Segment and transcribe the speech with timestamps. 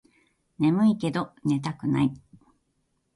[0.57, 2.13] ねむいけど寝たくない